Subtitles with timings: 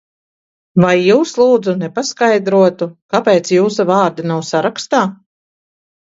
[0.83, 5.03] Vai jūs, lūdzu, nepaskaidrotu, kāpēc jūsu vārda nav sarakstā?